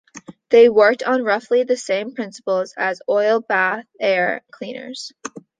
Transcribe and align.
They 0.49 0.67
worked 0.67 1.03
on 1.03 1.23
roughly 1.23 1.61
the 1.63 1.77
same 1.77 2.15
principles 2.15 2.73
as 2.75 3.03
oil 3.07 3.39
bath 3.39 3.85
air 3.99 4.41
cleaners. 4.51 5.11